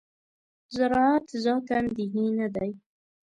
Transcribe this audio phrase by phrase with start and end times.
[0.75, 2.71] زراعت ذاتاً دیني نه دی.